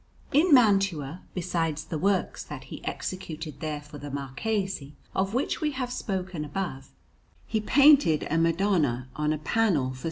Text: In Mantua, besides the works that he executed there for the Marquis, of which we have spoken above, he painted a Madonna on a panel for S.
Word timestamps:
In 0.33 0.51
Mantua, 0.51 1.21
besides 1.35 1.83
the 1.85 1.99
works 1.99 2.43
that 2.45 2.63
he 2.73 2.83
executed 2.85 3.59
there 3.59 3.81
for 3.83 3.99
the 3.99 4.09
Marquis, 4.09 4.95
of 5.13 5.35
which 5.35 5.61
we 5.61 5.73
have 5.73 5.91
spoken 5.93 6.43
above, 6.43 6.89
he 7.45 7.61
painted 7.61 8.25
a 8.31 8.39
Madonna 8.39 9.09
on 9.15 9.31
a 9.31 9.37
panel 9.37 9.91
for 9.93 9.97
S. 9.97 9.99